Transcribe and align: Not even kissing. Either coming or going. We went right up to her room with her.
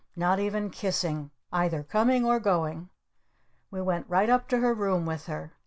Not 0.15 0.39
even 0.39 0.71
kissing. 0.71 1.29
Either 1.53 1.83
coming 1.83 2.25
or 2.25 2.39
going. 2.39 2.89
We 3.69 3.83
went 3.83 4.09
right 4.09 4.31
up 4.31 4.47
to 4.47 4.57
her 4.57 4.73
room 4.73 5.05
with 5.05 5.27
her. 5.27 5.53